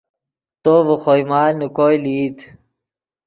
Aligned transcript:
تو 0.63 0.73
ڤے 0.85 0.95
خوئے 1.01 1.23
مال 1.29 1.51
نے 1.59 1.67
کوئے 1.75 1.95
لئیت 2.03 2.37